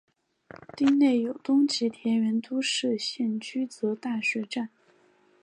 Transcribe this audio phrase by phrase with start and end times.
[0.75, 4.69] 町内有东急田园都市线驹泽大学站。